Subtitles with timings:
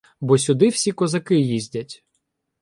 [0.21, 2.03] —Бо сюди всі козаки їздять.